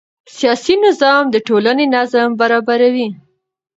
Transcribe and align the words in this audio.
سیاسي 0.37 0.75
نظام 0.85 1.23
د 1.29 1.35
ټولنې 1.47 1.85
نظم 1.95 2.29
برابروي 2.41 3.07